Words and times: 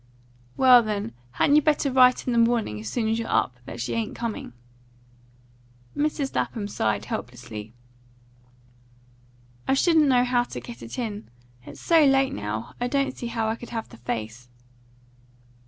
"Well, 0.57 0.81
then, 0.81 1.13
hadn't 1.33 1.57
you 1.57 1.61
better 1.61 1.91
write 1.91 2.25
in 2.25 2.33
the 2.33 2.39
morning, 2.39 2.79
as 2.79 2.89
soon 2.89 3.07
as 3.07 3.19
you're 3.19 3.29
up, 3.29 3.57
that 3.65 3.79
she 3.79 3.93
ain't 3.93 4.15
coming?" 4.15 4.53
Mrs. 5.95 6.33
Lapham 6.33 6.67
sighed 6.67 7.05
helplessly. 7.05 7.75
"I 9.67 9.75
shouldn't 9.75 10.07
know 10.07 10.23
how 10.23 10.43
to 10.43 10.59
get 10.59 10.81
it 10.81 10.97
in. 10.97 11.29
It's 11.67 11.81
so 11.81 12.03
late 12.03 12.33
now; 12.33 12.73
I 12.81 12.87
don't 12.87 13.15
see 13.15 13.27
how 13.27 13.47
I 13.47 13.55
could 13.55 13.69
have 13.69 13.89
the 13.89 13.97
face." 13.97 14.49